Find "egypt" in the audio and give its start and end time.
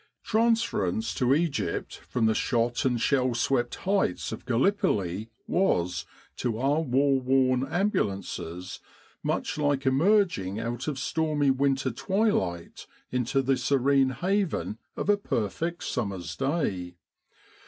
1.35-1.97